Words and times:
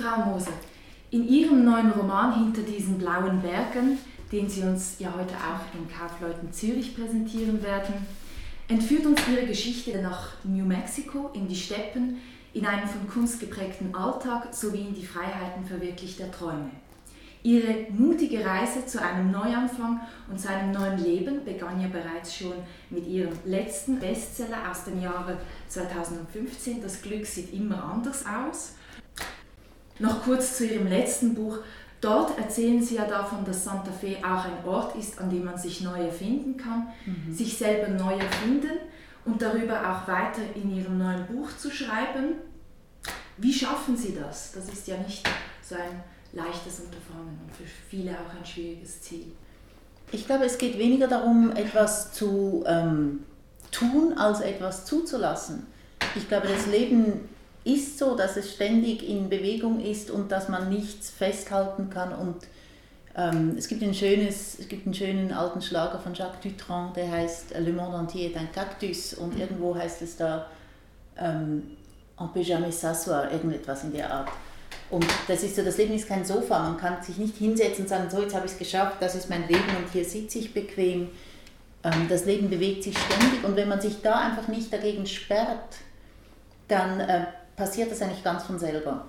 Frau 0.00 0.30
Moser, 0.30 0.52
in 1.10 1.26
Ihrem 1.26 1.64
neuen 1.64 1.90
Roman 1.90 2.32
Hinter 2.32 2.62
diesen 2.62 2.98
blauen 2.98 3.42
Bergen, 3.42 3.98
den 4.30 4.48
Sie 4.48 4.62
uns 4.62 4.94
ja 5.00 5.12
heute 5.12 5.34
auch 5.34 5.76
in 5.76 5.88
Kaufleuten 5.92 6.52
Zürich 6.52 6.94
präsentieren 6.94 7.60
werden, 7.64 8.06
entführt 8.68 9.06
uns 9.06 9.20
Ihre 9.26 9.44
Geschichte 9.44 10.00
nach 10.00 10.34
New 10.44 10.64
Mexico 10.64 11.30
in 11.32 11.48
die 11.48 11.56
Steppen, 11.56 12.18
in 12.54 12.64
einen 12.64 12.86
von 12.86 13.08
Kunst 13.08 13.40
geprägten 13.40 13.92
Alltag 13.92 14.54
sowie 14.54 14.86
in 14.86 14.94
die 14.94 15.04
Freiheiten 15.04 15.64
verwirklichter 15.66 16.30
Träume. 16.30 16.70
Ihre 17.42 17.86
mutige 17.90 18.44
Reise 18.44 18.86
zu 18.86 19.02
einem 19.02 19.32
Neuanfang 19.32 20.00
und 20.30 20.38
zu 20.38 20.48
einem 20.48 20.70
neuen 20.70 21.02
Leben 21.02 21.44
begann 21.44 21.80
ja 21.80 21.88
bereits 21.88 22.36
schon 22.36 22.54
mit 22.90 23.04
ihrem 23.04 23.32
letzten 23.44 23.98
Bestseller 23.98 24.70
aus 24.70 24.84
dem 24.84 25.02
Jahre 25.02 25.38
2015, 25.66 26.82
Das 26.82 27.02
Glück 27.02 27.26
sieht 27.26 27.52
immer 27.52 27.82
anders 27.82 28.24
aus. 28.24 28.74
Noch 29.98 30.22
kurz 30.22 30.56
zu 30.56 30.66
ihrem 30.66 30.86
letzten 30.86 31.34
Buch. 31.34 31.58
Dort 32.00 32.38
erzählen 32.38 32.80
sie 32.82 32.94
ja 32.94 33.06
davon, 33.06 33.44
dass 33.44 33.64
Santa 33.64 33.90
Fe 33.90 34.18
auch 34.18 34.44
ein 34.44 34.64
Ort 34.64 34.94
ist, 34.96 35.18
an 35.20 35.30
dem 35.30 35.44
man 35.44 35.58
sich 35.58 35.80
neu 35.80 36.04
erfinden 36.04 36.56
kann, 36.56 36.88
mhm. 37.04 37.32
sich 37.32 37.58
selber 37.58 37.88
neu 37.88 38.14
erfinden 38.14 38.78
und 39.24 39.42
darüber 39.42 39.80
auch 39.80 40.06
weiter 40.06 40.42
in 40.54 40.76
ihrem 40.76 40.98
neuen 40.98 41.26
Buch 41.26 41.48
zu 41.56 41.70
schreiben. 41.70 42.34
Wie 43.36 43.52
schaffen 43.52 43.96
Sie 43.96 44.14
das? 44.14 44.52
Das 44.52 44.68
ist 44.68 44.86
ja 44.86 44.96
nicht 44.98 45.28
so 45.62 45.74
ein 45.74 46.02
leichtes 46.32 46.80
Unterfangen 46.80 47.38
und 47.42 47.54
für 47.54 47.64
viele 47.88 48.12
auch 48.12 48.38
ein 48.38 48.46
schwieriges 48.46 49.00
Ziel. 49.02 49.32
Ich 50.12 50.26
glaube, 50.26 50.44
es 50.44 50.56
geht 50.56 50.78
weniger 50.78 51.08
darum, 51.08 51.50
etwas 51.52 52.12
zu 52.12 52.64
ähm, 52.66 53.24
tun, 53.70 54.14
als 54.16 54.40
etwas 54.40 54.86
zuzulassen. 54.86 55.66
Ich 56.14 56.28
glaube, 56.28 56.48
das 56.48 56.66
Leben 56.66 57.28
ist 57.68 57.98
so, 57.98 58.16
dass 58.16 58.36
es 58.36 58.52
ständig 58.52 59.08
in 59.08 59.28
Bewegung 59.28 59.80
ist 59.80 60.10
und 60.10 60.32
dass 60.32 60.48
man 60.48 60.70
nichts 60.70 61.10
festhalten 61.10 61.90
kann. 61.90 62.12
Und 62.12 62.36
ähm, 63.14 63.54
es, 63.58 63.68
gibt 63.68 63.82
ein 63.82 63.94
schönes, 63.94 64.58
es 64.58 64.68
gibt 64.68 64.86
einen 64.86 64.94
schönen 64.94 65.32
alten 65.32 65.60
Schlager 65.60 65.98
von 65.98 66.14
Jacques 66.14 66.40
Dutronc, 66.40 66.94
der 66.94 67.10
heißt 67.10 67.54
Le 67.58 67.72
monde 67.72 67.98
entier 67.98 68.30
est 68.30 68.36
un 68.36 68.50
cactus. 68.52 69.14
Und 69.14 69.34
mhm. 69.34 69.40
irgendwo 69.40 69.74
heißt 69.74 70.02
es 70.02 70.16
da, 70.16 70.46
ähm, 71.18 71.76
on 72.16 72.32
peut 72.32 72.46
jamais 72.46 72.72
s'asseoir, 72.72 73.30
irgendetwas 73.30 73.84
in 73.84 73.92
der 73.92 74.12
Art. 74.12 74.28
Und 74.90 75.06
das 75.26 75.42
ist 75.42 75.56
so, 75.56 75.62
das 75.62 75.76
Leben 75.76 75.94
ist 75.94 76.08
kein 76.08 76.24
Sofa. 76.24 76.58
Man 76.60 76.78
kann 76.78 77.02
sich 77.02 77.18
nicht 77.18 77.36
hinsetzen 77.36 77.84
und 77.84 77.88
sagen, 77.88 78.08
so 78.10 78.22
jetzt 78.22 78.34
habe 78.34 78.46
ich 78.46 78.52
es 78.52 78.58
geschafft, 78.58 78.96
das 79.00 79.14
ist 79.14 79.28
mein 79.28 79.46
Leben 79.46 79.68
und 79.76 79.92
hier 79.92 80.04
sitze 80.04 80.38
ich 80.38 80.54
bequem. 80.54 81.10
Ähm, 81.84 82.06
das 82.08 82.24
Leben 82.24 82.48
bewegt 82.48 82.82
sich 82.82 82.96
ständig 82.96 83.44
und 83.44 83.56
wenn 83.56 83.68
man 83.68 83.80
sich 83.80 84.00
da 84.00 84.20
einfach 84.20 84.48
nicht 84.48 84.72
dagegen 84.72 85.06
sperrt, 85.06 85.76
dann 86.68 87.00
äh, 87.00 87.26
passiert 87.58 87.90
das 87.90 88.00
eigentlich 88.00 88.24
ganz 88.24 88.44
von 88.44 88.58
selber, 88.58 89.04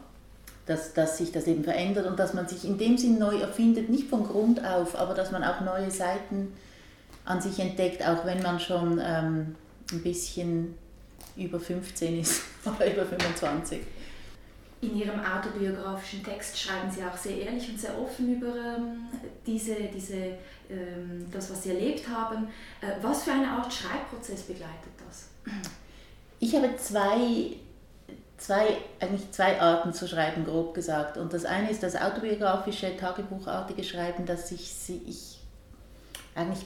dass, 0.66 0.94
dass 0.94 1.18
sich 1.18 1.32
das 1.32 1.46
Leben 1.46 1.64
verändert 1.64 2.08
und 2.08 2.20
dass 2.20 2.34
man 2.34 2.48
sich 2.48 2.66
in 2.66 2.78
dem 2.78 2.98
Sinn 2.98 3.20
neu 3.20 3.40
erfindet, 3.40 3.90
nicht 3.90 4.10
von 4.10 4.28
Grund 4.28 4.66
auf, 4.66 4.96
aber 4.96 5.14
dass 5.14 5.32
man 5.32 5.44
auch 5.44 5.62
neue 5.62 5.90
Seiten 5.90 6.52
an 7.26 7.42
sich 7.42 7.60
entdeckt, 7.60 8.06
auch 8.06 8.26
wenn 8.26 8.42
man 8.42 8.60
schon 8.60 9.00
ähm, 9.02 9.56
ein 9.92 10.04
bisschen 10.04 10.76
über 11.38 11.60
15 11.60 12.20
ist 12.20 12.42
oder 12.66 12.92
über 12.92 13.06
25. 13.06 13.80
In 14.82 14.98
Ihrem 14.98 15.20
autobiografischen 15.20 16.24
Text 16.24 16.58
schreiben 16.58 16.90
Sie 16.90 17.04
auch 17.04 17.18
sehr 17.18 17.38
ehrlich 17.38 17.70
und 17.70 17.80
sehr 17.80 18.00
offen 18.00 18.38
über 18.38 18.48
ähm, 18.48 19.10
diese, 19.46 19.76
diese, 19.94 20.16
ähm, 20.70 21.26
das, 21.32 21.52
was 21.52 21.64
Sie 21.64 21.72
erlebt 21.72 22.08
haben. 22.08 22.48
Äh, 22.80 22.94
was 23.02 23.24
für 23.24 23.32
eine 23.32 23.48
Art 23.48 23.72
Schreibprozess 23.72 24.44
begleitet 24.44 24.94
das? 25.06 25.28
Ich 26.40 26.56
habe 26.56 26.74
zwei, 26.78 27.58
zwei, 28.40 28.78
eigentlich 29.00 29.32
zwei 29.32 29.60
Arten 29.62 29.94
zu 29.94 30.08
schreiben, 30.08 30.46
grob 30.46 30.74
gesagt. 30.74 31.18
Und 31.18 31.34
das 31.34 31.46
eine 31.46 31.70
ist 31.70 31.84
das 31.84 31.96
autobiografische, 31.96 32.98
tagebuchartige 32.98 33.84
Schreiben, 33.84 34.26
dass 34.26 34.52
ich, 34.52 34.72
ich 35.08 35.40
eigentlich, 36.36 36.66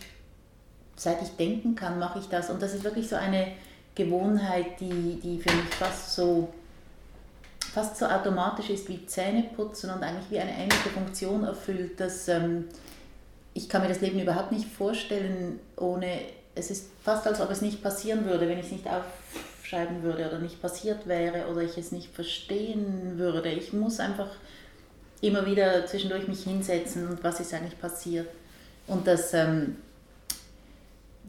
seit 0.95 1.21
ich 1.21 1.35
denken 1.35 1.75
kann, 1.75 1.99
mache 1.99 2.19
ich 2.19 2.29
das. 2.29 2.49
Und 2.49 2.61
das 2.61 2.73
ist 2.73 2.83
wirklich 2.83 3.09
so 3.09 3.15
eine 3.15 3.47
Gewohnheit, 3.95 4.79
die, 4.79 5.19
die 5.21 5.39
für 5.39 5.53
mich 5.55 5.69
fast 5.75 6.15
so 6.15 6.53
fast 7.73 7.97
so 7.97 8.05
automatisch 8.05 8.69
ist 8.69 8.87
wie 8.87 9.03
Zähneputzen 9.07 9.89
und 9.89 10.03
eigentlich 10.03 10.29
wie 10.29 10.39
eine 10.39 10.51
ähnliche 10.51 10.89
Funktion 10.89 11.43
erfüllt, 11.43 11.99
dass 11.99 12.27
ähm, 12.27 12.65
ich 13.55 13.67
kann 13.67 13.81
mir 13.81 13.87
das 13.87 14.01
Leben 14.01 14.19
überhaupt 14.19 14.51
nicht 14.51 14.67
vorstellen, 14.67 15.59
ohne, 15.77 16.19
es 16.53 16.69
ist 16.69 16.89
fast 17.03 17.25
als 17.25 17.41
ob 17.41 17.49
es 17.49 17.61
nicht 17.61 17.81
passieren 17.81 18.25
würde, 18.25 18.47
wenn 18.47 18.59
ich 18.59 18.67
es 18.67 18.71
nicht 18.71 18.87
aufschreiben 19.73 20.03
würde 20.03 20.27
oder 20.27 20.39
nicht 20.39 20.61
passiert 20.61 21.07
wäre 21.07 21.47
oder 21.51 21.61
ich 21.61 21.77
es 21.77 21.91
nicht 21.91 22.13
verstehen 22.13 23.17
würde. 23.17 23.49
Ich 23.49 23.73
muss 23.73 23.99
einfach 23.99 24.29
immer 25.21 25.45
wieder 25.45 25.85
zwischendurch 25.85 26.27
mich 26.27 26.43
hinsetzen 26.43 27.07
und 27.07 27.23
was 27.23 27.39
ist 27.39 27.53
eigentlich 27.53 27.79
passiert. 27.79 28.27
Und 28.87 29.07
das 29.07 29.33
ähm, 29.33 29.77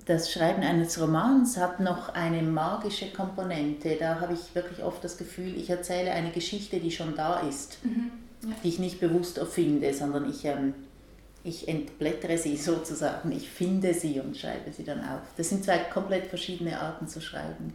das 0.07 0.31
Schreiben 0.31 0.63
eines 0.63 1.01
Romans 1.01 1.57
hat 1.57 1.81
noch 1.81 2.11
eine 2.11 2.43
magische 2.43 3.11
Komponente. 3.11 3.97
Da 3.99 4.21
habe 4.21 4.35
ich 4.35 4.55
wirklich 4.55 4.83
oft 4.83 5.03
das 5.03 5.17
Gefühl, 5.17 5.57
ich 5.57 5.71
erzähle 5.71 6.11
eine 6.13 6.31
Geschichte, 6.31 6.79
die 6.79 6.91
schon 6.91 7.15
da 7.15 7.41
ist, 7.41 7.83
mhm, 7.85 8.11
ja. 8.43 8.55
die 8.63 8.69
ich 8.69 8.79
nicht 8.79 9.01
bewusst 9.01 9.39
erfinde, 9.39 9.95
sondern 9.95 10.29
ich, 10.29 10.45
ähm, 10.45 10.75
ich 11.43 11.69
entblättere 11.69 12.37
sie 12.37 12.57
sozusagen, 12.59 13.33
ich 13.33 13.49
finde 13.49 13.95
sie 13.95 14.21
und 14.21 14.37
schreibe 14.37 14.73
sie 14.73 14.85
dann 14.85 15.01
auf. 15.01 15.23
Das 15.39 15.49
sind 15.49 15.65
zwei 15.65 15.79
komplett 15.79 16.27
verschiedene 16.27 16.79
Arten 16.79 17.09
zu 17.09 17.23
schreiben. 17.23 17.73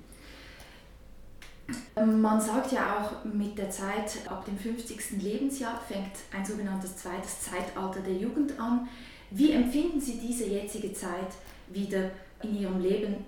Man 1.96 2.40
sagt 2.42 2.72
ja 2.72 2.98
auch, 2.98 3.26
mit 3.26 3.58
der 3.58 3.70
Zeit 3.70 4.20
ab 4.28 4.46
dem 4.46 4.58
50. 4.58 5.22
Lebensjahr 5.22 5.80
fängt 5.88 6.14
ein 6.36 6.46
sogenanntes 6.46 6.98
zweites 6.98 7.42
Zeitalter 7.42 8.00
der 8.00 8.16
Jugend 8.16 8.60
an. 8.60 8.88
Wie 9.32 9.52
empfinden 9.52 10.00
Sie 10.00 10.18
diese 10.18 10.46
jetzige 10.46 10.94
Zeit? 10.94 11.34
wieder 11.72 12.12
in 12.42 12.60
ihrem 12.60 12.82
Leben 12.82 13.26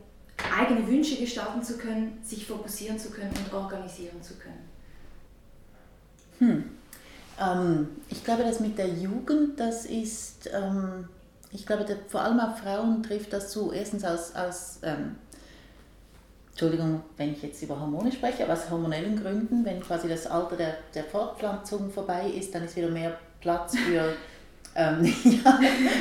eigene 0.57 0.87
Wünsche 0.87 1.17
gestalten 1.17 1.61
zu 1.61 1.77
können, 1.77 2.19
sich 2.23 2.47
fokussieren 2.47 2.97
zu 2.97 3.11
können 3.11 3.33
und 3.45 3.53
organisieren 3.53 4.21
zu 4.21 4.33
können? 4.35 4.69
Hm. 6.39 6.63
Ähm, 7.39 7.87
ich 8.09 8.23
glaube, 8.23 8.43
das 8.43 8.59
mit 8.59 8.77
der 8.77 8.87
Jugend, 8.87 9.59
das 9.59 9.85
ist, 9.85 10.49
ähm, 10.51 11.07
ich 11.51 11.65
glaube, 11.65 11.85
vor 12.07 12.21
allem 12.21 12.39
auf 12.39 12.59
Frauen 12.59 13.03
trifft 13.03 13.33
das 13.33 13.51
zu. 13.51 13.71
Erstens 13.71 14.03
aus, 14.03 14.33
aus 14.33 14.79
ähm, 14.83 15.15
Entschuldigung, 16.51 17.01
wenn 17.17 17.33
ich 17.33 17.41
jetzt 17.41 17.61
über 17.63 17.79
Hormone 17.79 18.11
spreche, 18.11 18.43
aber 18.43 18.53
aus 18.53 18.69
hormonellen 18.69 19.21
Gründen, 19.21 19.65
wenn 19.65 19.81
quasi 19.81 20.07
das 20.07 20.27
Alter 20.27 20.57
der, 20.57 20.77
der 20.93 21.05
Fortpflanzung 21.05 21.89
vorbei 21.89 22.27
ist, 22.27 22.53
dann 22.53 22.65
ist 22.65 22.75
wieder 22.75 22.89
mehr 22.89 23.17
Platz 23.39 23.75
für 23.77 24.13
ähm, 24.75 25.05
ja, 25.23 25.59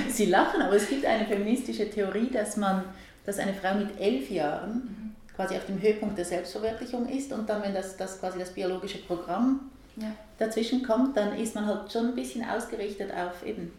sie 0.09 0.27
lachen, 0.27 0.61
aber 0.63 0.77
es 0.77 0.89
gibt 0.89 1.05
eine 1.05 1.25
feministische 1.27 1.89
Theorie, 1.89 2.31
dass 2.31 2.57
man, 2.57 2.85
dass 3.25 3.39
eine 3.39 3.55
Frau 3.55 3.75
mit 3.75 3.99
elf 3.99 4.31
Jahren 4.31 4.75
mhm. 4.75 5.35
quasi 5.35 5.57
auf 5.57 5.67
dem 5.67 5.81
Höhepunkt 5.81 6.19
der 6.19 6.25
Selbstverwirklichung 6.25 7.09
ist 7.09 7.33
und 7.33 7.49
dann, 7.49 7.63
wenn 7.63 7.75
das, 7.75 7.97
das 7.97 8.21
quasi 8.21 8.39
das 8.39 8.51
biologische 8.51 8.99
Programm 8.99 9.71
ja. 9.97 10.13
dazwischen 10.39 10.83
kommt, 10.83 11.17
dann 11.17 11.37
ist 11.37 11.55
man 11.55 11.67
halt 11.67 11.91
schon 11.93 12.09
ein 12.09 12.15
bisschen 12.15 12.45
ausgerichtet 12.45 13.11
auf 13.13 13.47
eben 13.47 13.73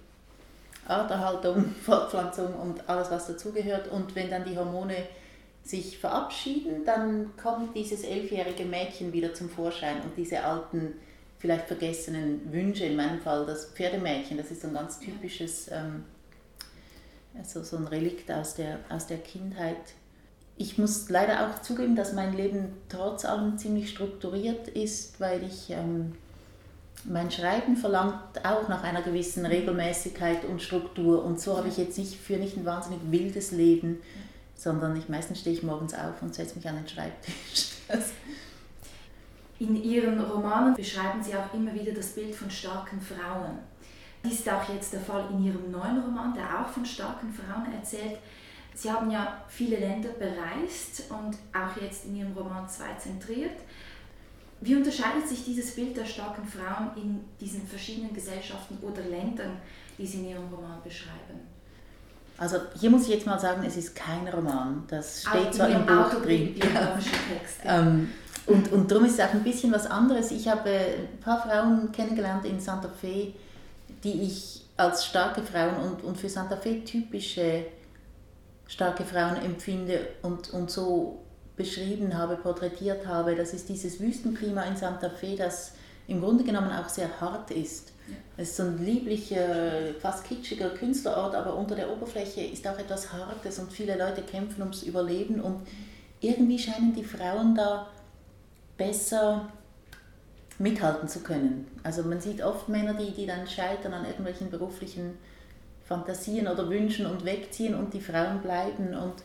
Arterhaltung, 0.87 1.73
Fortpflanzung 1.85 2.53
und 2.55 2.89
alles, 2.89 3.11
was 3.11 3.27
dazugehört. 3.27 3.89
Und 3.89 4.15
wenn 4.15 4.29
dann 4.29 4.43
die 4.45 4.57
Hormone 4.57 4.95
sich 5.63 5.97
verabschieden, 5.97 6.85
dann 6.85 7.35
kommt 7.37 7.75
dieses 7.75 8.03
elfjährige 8.03 8.65
Mädchen 8.65 9.13
wieder 9.13 9.33
zum 9.33 9.49
Vorschein 9.49 10.01
und 10.01 10.17
diese 10.17 10.43
alten 10.43 10.93
vielleicht 11.37 11.67
vergessenen 11.67 12.51
Wünsche, 12.51 12.85
in 12.85 12.95
meinem 12.95 13.19
Fall 13.19 13.45
das 13.45 13.65
Pferdemädchen, 13.65 14.37
das 14.37 14.51
ist 14.51 14.61
so 14.61 14.67
ein 14.67 14.73
ganz 14.73 14.99
typisches, 14.99 15.69
ähm, 15.71 16.03
also 17.37 17.63
so 17.63 17.77
ein 17.77 17.87
Relikt 17.87 18.31
aus 18.31 18.55
der, 18.55 18.79
aus 18.89 19.07
der 19.07 19.17
Kindheit. 19.17 19.77
Ich 20.57 20.77
muss 20.77 21.09
leider 21.09 21.47
auch 21.47 21.61
zugeben, 21.61 21.95
dass 21.95 22.13
mein 22.13 22.33
Leben 22.35 22.73
trotz 22.89 23.25
allem 23.25 23.57
ziemlich 23.57 23.89
strukturiert 23.89 24.67
ist, 24.67 25.19
weil 25.19 25.43
ich 25.43 25.71
ähm, 25.71 26.13
mein 27.05 27.31
Schreiben 27.31 27.75
verlangt 27.75 28.45
auch 28.45 28.67
nach 28.67 28.83
einer 28.83 29.01
gewissen 29.01 29.45
Regelmäßigkeit 29.45 30.45
und 30.45 30.61
Struktur 30.61 31.23
und 31.25 31.39
so 31.39 31.57
habe 31.57 31.69
ich 31.69 31.77
jetzt 31.77 31.97
nicht 31.97 32.15
für 32.15 32.37
nicht 32.37 32.57
ein 32.57 32.65
wahnsinnig 32.65 32.99
wildes 33.09 33.51
Leben, 33.51 33.99
sondern 34.61 34.95
ich 34.95 35.09
meistens 35.09 35.39
stehe 35.39 35.55
ich 35.55 35.63
morgens 35.63 35.95
auf 35.95 36.21
und 36.21 36.35
setze 36.35 36.55
mich 36.55 36.69
an 36.69 36.75
den 36.75 36.87
Schreibtisch. 36.87 37.71
In 39.59 39.75
Ihren 39.83 40.21
Romanen 40.21 40.75
beschreiben 40.75 41.23
Sie 41.23 41.35
auch 41.35 41.51
immer 41.53 41.73
wieder 41.73 41.93
das 41.93 42.13
Bild 42.13 42.35
von 42.35 42.49
starken 42.49 43.01
Frauen. 43.01 43.57
Dies 44.23 44.39
ist 44.39 44.49
auch 44.49 44.69
jetzt 44.69 44.93
der 44.93 45.01
Fall 45.01 45.29
in 45.31 45.43
Ihrem 45.43 45.71
neuen 45.71 45.99
Roman, 45.99 46.33
der 46.35 46.59
auch 46.59 46.67
von 46.67 46.85
starken 46.85 47.33
Frauen 47.33 47.73
erzählt. 47.73 48.19
Sie 48.75 48.91
haben 48.91 49.09
ja 49.09 49.43
viele 49.47 49.77
Länder 49.77 50.09
bereist 50.09 51.09
und 51.09 51.37
auch 51.53 51.81
jetzt 51.81 52.05
in 52.05 52.17
Ihrem 52.17 52.33
Roman 52.33 52.69
zwei 52.69 52.93
zentriert. 52.99 53.59
Wie 54.61 54.75
unterscheidet 54.75 55.27
sich 55.27 55.43
dieses 55.43 55.73
Bild 55.73 55.97
der 55.97 56.05
starken 56.05 56.45
Frauen 56.45 56.91
in 56.95 57.21
diesen 57.39 57.65
verschiedenen 57.65 58.13
Gesellschaften 58.13 58.77
oder 58.81 59.01
Ländern, 59.01 59.57
die 59.97 60.05
Sie 60.05 60.19
in 60.19 60.29
Ihrem 60.29 60.53
Roman 60.53 60.81
beschreiben? 60.83 61.39
Also 62.41 62.57
hier 62.79 62.89
muss 62.89 63.03
ich 63.03 63.09
jetzt 63.09 63.27
mal 63.27 63.39
sagen, 63.39 63.63
es 63.67 63.77
ist 63.77 63.95
kein 63.95 64.27
Roman. 64.27 64.83
Das 64.87 65.21
steht 65.21 65.49
auch 65.49 65.51
zwar 65.51 65.69
im 65.69 65.85
Buch 65.85 66.23
drin. 66.23 66.55
Ähm, 67.63 68.09
und, 68.47 68.71
und 68.71 68.89
darum 68.89 69.05
ist 69.05 69.13
es 69.13 69.19
auch 69.19 69.31
ein 69.31 69.43
bisschen 69.43 69.71
was 69.71 69.85
anderes. 69.85 70.31
Ich 70.31 70.47
habe 70.47 70.67
ein 70.67 71.19
paar 71.19 71.39
Frauen 71.39 71.91
kennengelernt 71.91 72.43
in 72.45 72.59
Santa 72.59 72.89
Fe, 72.89 73.33
die 74.03 74.23
ich 74.23 74.65
als 74.75 75.05
starke 75.05 75.43
Frauen 75.43 75.75
und, 75.83 76.03
und 76.03 76.17
für 76.17 76.29
Santa 76.29 76.57
Fe 76.57 76.83
typische 76.83 77.65
starke 78.65 79.03
Frauen 79.03 79.35
empfinde 79.45 79.99
und, 80.23 80.51
und 80.51 80.71
so 80.71 81.19
beschrieben 81.55 82.17
habe, 82.17 82.37
porträtiert 82.37 83.05
habe. 83.05 83.35
Das 83.35 83.53
ist 83.53 83.69
dieses 83.69 83.99
Wüstenklima 83.99 84.63
in 84.63 84.75
Santa 84.75 85.11
Fe, 85.11 85.35
das 85.37 85.73
im 86.11 86.19
Grunde 86.19 86.43
genommen 86.43 86.71
auch 86.71 86.89
sehr 86.89 87.21
hart 87.21 87.51
ist. 87.51 87.93
Ja. 88.07 88.15
Es 88.37 88.49
ist 88.49 88.57
so 88.57 88.63
ein 88.63 88.83
lieblicher, 88.83 89.93
fast 89.99 90.25
kitschiger 90.25 90.69
Künstlerort, 90.69 91.33
aber 91.33 91.55
unter 91.55 91.75
der 91.75 91.89
Oberfläche 91.89 92.41
ist 92.41 92.67
auch 92.67 92.77
etwas 92.77 93.13
Hartes 93.13 93.59
und 93.59 93.71
viele 93.71 93.97
Leute 93.97 94.21
kämpfen 94.21 94.61
ums 94.61 94.83
Überleben 94.83 95.39
und 95.39 95.61
irgendwie 96.19 96.59
scheinen 96.59 96.93
die 96.93 97.03
Frauen 97.03 97.55
da 97.55 97.87
besser 98.77 99.47
mithalten 100.59 101.07
zu 101.07 101.21
können. 101.21 101.67
Also 101.81 102.03
man 102.03 102.19
sieht 102.19 102.43
oft 102.43 102.67
Männer, 102.67 102.93
die, 102.93 103.11
die 103.11 103.25
dann 103.25 103.47
scheitern 103.47 103.93
an 103.93 104.05
irgendwelchen 104.05 104.51
beruflichen 104.51 105.17
Fantasien 105.85 106.47
oder 106.47 106.69
Wünschen 106.69 107.05
und 107.05 107.25
wegziehen 107.25 107.73
und 107.73 107.93
die 107.93 108.01
Frauen 108.01 108.41
bleiben. 108.41 108.93
Und 108.93 109.23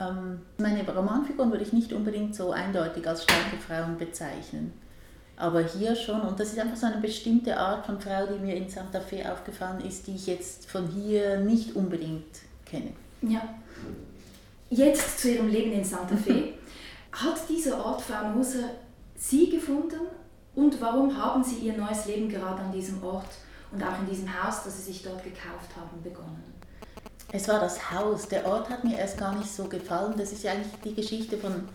ähm, 0.00 0.40
meine 0.58 0.84
Romanfiguren 0.84 1.50
würde 1.50 1.64
ich 1.64 1.72
nicht 1.72 1.92
unbedingt 1.92 2.34
so 2.34 2.50
eindeutig 2.50 3.06
als 3.06 3.22
starke 3.22 3.56
Frauen 3.56 3.96
bezeichnen. 3.96 4.81
Aber 5.42 5.60
hier 5.60 5.96
schon, 5.96 6.20
und 6.20 6.38
das 6.38 6.52
ist 6.52 6.58
einfach 6.60 6.76
so 6.76 6.86
eine 6.86 6.98
bestimmte 6.98 7.56
Art 7.56 7.84
von 7.84 8.00
Frau, 8.00 8.26
die 8.26 8.38
mir 8.38 8.54
in 8.54 8.68
Santa 8.68 9.00
Fe 9.00 9.28
aufgefallen 9.28 9.80
ist, 9.84 10.06
die 10.06 10.14
ich 10.14 10.28
jetzt 10.28 10.70
von 10.70 10.86
hier 10.86 11.40
nicht 11.40 11.74
unbedingt 11.74 12.42
kenne. 12.64 12.92
Ja. 13.22 13.42
Jetzt 14.70 15.18
zu 15.18 15.32
ihrem 15.32 15.48
Leben 15.48 15.72
in 15.72 15.82
Santa 15.82 16.14
Fe. 16.16 16.52
Hat 17.12 17.48
dieser 17.48 17.84
Ort, 17.84 18.02
Frau 18.02 18.28
Moser, 18.28 18.68
Sie 19.16 19.50
gefunden 19.50 20.02
und 20.54 20.80
warum 20.80 21.20
haben 21.20 21.42
Sie 21.42 21.56
Ihr 21.56 21.76
neues 21.76 22.06
Leben 22.06 22.28
gerade 22.28 22.62
an 22.62 22.70
diesem 22.70 23.02
Ort 23.02 23.30
und 23.72 23.82
auch 23.82 23.98
in 23.98 24.08
diesem 24.08 24.28
Haus, 24.32 24.62
das 24.62 24.76
Sie 24.76 24.92
sich 24.92 25.02
dort 25.02 25.24
gekauft 25.24 25.74
haben, 25.76 26.00
begonnen? 26.04 26.44
Es 27.32 27.48
war 27.48 27.58
das 27.58 27.90
Haus. 27.90 28.28
Der 28.28 28.46
Ort 28.46 28.70
hat 28.70 28.84
mir 28.84 28.96
erst 28.96 29.18
gar 29.18 29.36
nicht 29.36 29.50
so 29.50 29.64
gefallen. 29.64 30.14
Das 30.16 30.30
ist 30.30 30.44
ja 30.44 30.52
eigentlich 30.52 30.72
die 30.84 30.94
Geschichte 30.94 31.36
von, 31.36 31.68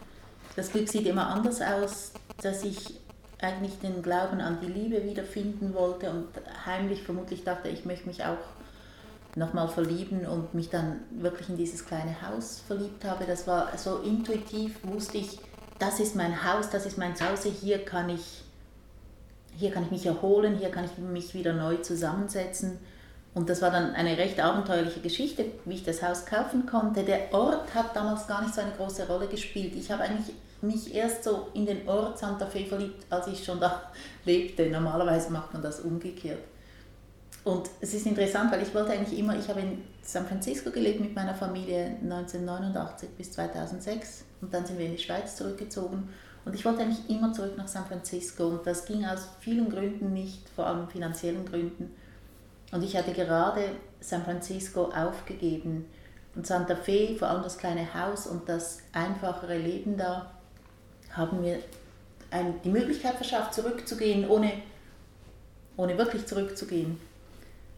das 0.55 0.71
Glück 0.71 0.87
sieht 0.87 1.05
immer 1.05 1.27
anders 1.27 1.59
aus, 1.59 2.13
dass 2.41 2.63
ich 2.63 3.01
eigentlich 3.39 3.79
den 3.79 4.01
Glauben 4.01 4.41
an 4.41 4.59
die 4.61 4.71
Liebe 4.71 5.03
wiederfinden 5.03 5.73
wollte 5.73 6.09
und 6.09 6.27
heimlich 6.65 7.03
vermutlich 7.03 7.43
dachte, 7.43 7.69
ich 7.69 7.85
möchte 7.85 8.07
mich 8.07 8.23
auch 8.23 8.37
nochmal 9.35 9.67
verlieben 9.67 10.25
und 10.25 10.53
mich 10.53 10.69
dann 10.69 11.01
wirklich 11.11 11.49
in 11.49 11.57
dieses 11.57 11.85
kleine 11.85 12.15
Haus 12.21 12.63
verliebt 12.65 13.05
habe. 13.05 13.25
Das 13.25 13.45
war 13.45 13.77
so 13.77 13.97
intuitiv, 13.97 14.79
wusste 14.83 15.19
ich, 15.19 15.39
das 15.77 15.99
ist 15.99 16.15
mein 16.15 16.43
Haus, 16.43 16.71
das 16.71 16.87
ist 16.87 16.97
mein 16.97 17.15
Zuhause, 17.15 17.49
hier 17.49 17.85
kann 17.85 18.09
ich 18.09 18.43
hier 19.57 19.71
kann 19.71 19.83
ich 19.83 19.91
mich 19.91 20.05
erholen, 20.05 20.57
hier 20.57 20.69
kann 20.69 20.85
ich 20.85 20.97
mich 20.99 21.33
wieder 21.33 21.53
neu 21.53 21.77
zusammensetzen. 21.77 22.77
Und 23.33 23.49
das 23.49 23.61
war 23.61 23.71
dann 23.71 23.93
eine 23.93 24.17
recht 24.17 24.39
abenteuerliche 24.39 24.99
Geschichte, 24.99 25.45
wie 25.65 25.75
ich 25.75 25.83
das 25.83 26.01
Haus 26.03 26.25
kaufen 26.25 26.65
konnte. 26.65 27.03
Der 27.03 27.33
Ort 27.33 27.73
hat 27.73 27.95
damals 27.95 28.27
gar 28.27 28.41
nicht 28.41 28.53
so 28.53 28.61
eine 28.61 28.71
große 28.71 29.07
Rolle 29.07 29.27
gespielt. 29.27 29.75
Ich 29.75 29.91
habe 29.91 30.03
eigentlich 30.03 30.35
mich 30.61 30.93
erst 30.93 31.23
so 31.23 31.47
in 31.53 31.65
den 31.65 31.87
Ort 31.87 32.17
Santa 32.17 32.45
Fe 32.45 32.65
verliebt, 32.65 33.05
als 33.09 33.27
ich 33.27 33.43
schon 33.43 33.59
da 33.59 33.91
lebte. 34.25 34.69
Normalerweise 34.69 35.31
macht 35.31 35.53
man 35.53 35.61
das 35.61 35.81
umgekehrt. 35.81 36.39
Und 37.43 37.69
es 37.79 37.93
ist 37.93 38.05
interessant, 38.05 38.51
weil 38.51 38.61
ich 38.61 38.75
wollte 38.75 38.91
eigentlich 38.91 39.17
immer, 39.17 39.37
ich 39.37 39.47
habe 39.47 39.61
in 39.61 39.81
San 40.01 40.25
Francisco 40.25 40.69
gelebt 40.69 40.99
mit 40.99 41.15
meiner 41.15 41.33
Familie 41.33 41.95
1989 42.03 43.09
bis 43.17 43.31
2006 43.31 44.25
und 44.41 44.53
dann 44.53 44.65
sind 44.65 44.77
wir 44.77 44.85
in 44.85 44.97
die 44.97 45.01
Schweiz 45.01 45.37
zurückgezogen 45.37 46.09
und 46.43 46.55
ich 46.55 46.65
wollte 46.65 46.81
eigentlich 46.81 47.09
immer 47.09 47.31
zurück 47.33 47.57
nach 47.57 47.67
San 47.67 47.85
Francisco 47.85 48.47
und 48.47 48.65
das 48.65 48.85
ging 48.85 49.05
aus 49.05 49.27
vielen 49.39 49.69
Gründen 49.69 50.13
nicht, 50.13 50.47
vor 50.49 50.65
allem 50.65 50.89
finanziellen 50.89 51.45
Gründen. 51.45 51.93
Und 52.71 52.83
ich 52.83 52.95
hatte 52.97 53.13
gerade 53.13 53.61
San 53.99 54.23
Francisco 54.23 54.85
aufgegeben 54.85 55.85
und 56.35 56.45
Santa 56.47 56.75
Fe, 56.75 57.15
vor 57.17 57.29
allem 57.29 57.43
das 57.43 57.57
kleine 57.57 57.93
Haus 57.93 58.27
und 58.27 58.47
das 58.47 58.79
einfachere 58.93 59.57
Leben 59.57 59.97
da, 59.97 60.31
haben 61.17 61.41
mir 61.41 61.59
ein, 62.31 62.53
die 62.63 62.69
Möglichkeit 62.69 63.15
verschafft, 63.15 63.53
zurückzugehen, 63.53 64.29
ohne, 64.29 64.51
ohne 65.75 65.97
wirklich 65.97 66.25
zurückzugehen. 66.25 66.99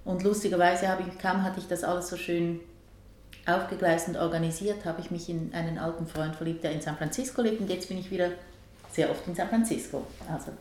Und 0.06 0.24
lustigerweise 0.24 0.88
habe 0.88 1.04
ich, 1.08 1.20
kaum 1.20 1.44
hatte 1.44 1.60
ich 1.60 1.68
das 1.68 1.84
alles 1.84 2.10
so 2.10 2.18
schön 2.18 2.60
aufgegleist 3.46 4.08
und 4.10 4.18
organisiert, 4.18 4.86
habe 4.86 5.02
ich 5.02 5.12
mich 5.12 5.30
in 5.30 5.54
einen 5.54 5.78
alten 5.78 6.08
Freund 6.08 6.36
verliebt, 6.36 6.64
der 6.64 6.72
in 6.72 6.82
San 6.82 6.98
Francisco 6.98 7.42
lebt 7.42 7.62
und 7.62 7.70
jetzt 7.70 7.88
bin 7.88 7.98
ich 7.98 8.12
wieder 8.12 8.30
sehr 8.92 9.10
oft 9.10 9.28
in 9.28 9.36
San 9.36 9.50
Francisco. 9.50 10.06
Also 10.32 10.52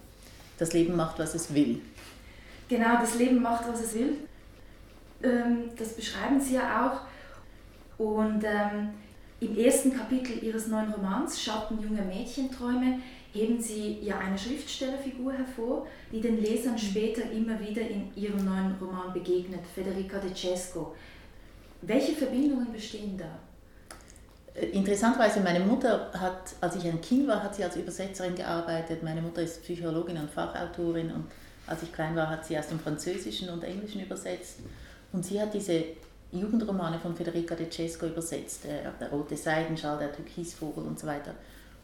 das 0.59 0.73
Leben 0.73 0.97
macht, 0.97 1.19
was 1.19 1.35
es 1.35 1.53
will. 1.55 1.81
Genau, 2.69 3.01
das 3.01 3.15
Leben 3.15 3.41
macht, 3.41 3.67
was 3.69 3.81
es 3.81 3.95
will. 3.95 4.17
Ähm, 5.23 5.71
das 5.77 5.95
beschreiben 5.95 6.41
Sie 6.41 6.55
ja 6.55 6.87
auch. 6.87 7.01
Und 8.03 8.45
ähm, 8.45 8.91
im 9.41 9.57
ersten 9.57 9.97
Kapitel 9.97 10.43
Ihres 10.43 10.67
neuen 10.67 10.93
Romans 10.93 11.41
Schatten 11.41 11.81
junger 11.81 12.03
Mädchenträume 12.03 13.01
heben 13.33 13.61
Sie 13.61 13.99
ja 14.03 14.19
eine 14.19 14.37
Schriftstellerfigur 14.37 15.33
hervor, 15.33 15.87
die 16.11 16.21
den 16.21 16.43
Lesern 16.43 16.79
später 16.79 17.31
immer 17.31 17.61
wieder 17.61 17.83
in 17.83 18.11
Ihrem 18.17 18.45
neuen 18.45 18.75
Roman 18.81 19.13
begegnet, 19.13 19.61
Federica 19.75 20.19
De 20.19 20.35
Cesco. 20.35 20.95
Welche 21.83 22.13
Verbindungen 22.13 22.73
bestehen 22.73 23.17
da? 23.17 23.39
Interessanterweise, 24.61 25.41
meine 25.41 25.61
Mutter 25.61 26.11
hat, 26.15 26.55
als 26.61 26.75
ich 26.75 26.85
ein 26.85 27.01
Kind 27.01 27.29
war, 27.29 27.41
hat 27.41 27.55
sie 27.55 27.63
als 27.63 27.77
Übersetzerin 27.77 28.35
gearbeitet. 28.35 29.05
Meine 29.05 29.23
Mutter 29.23 29.43
ist 29.43 29.63
Psychologin 29.63 30.17
und 30.17 30.31
Fachautorin 30.31 31.13
und 31.13 31.27
als 31.69 31.85
ich 31.85 31.93
klein 31.93 32.17
war, 32.17 32.29
hat 32.29 32.45
sie 32.45 32.59
aus 32.59 32.67
dem 32.67 32.81
Französischen 32.81 33.51
und 33.51 33.63
Englischen 33.63 34.01
übersetzt. 34.01 34.61
Und 35.13 35.25
sie 35.25 35.41
hat 35.41 35.55
diese 35.55 35.85
Jugendromane 36.33 36.99
von 36.99 37.17
Federica 37.17 37.55
de 37.55 37.71
Cesco 37.71 38.07
übersetzt, 38.07 38.65
der, 38.65 38.91
der 38.93 39.11
rote 39.11 39.37
Seidenschal, 39.37 39.99
der 39.99 40.13
Türkisvogel 40.13 40.85
und 40.85 40.99
so 40.99 41.07
weiter. 41.07 41.35